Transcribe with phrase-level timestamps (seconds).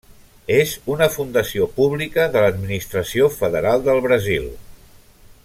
[0.53, 4.51] És una fundació pública de l'administració federal del Brasil.